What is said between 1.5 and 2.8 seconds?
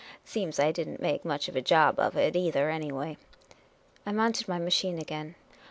a job of it, either,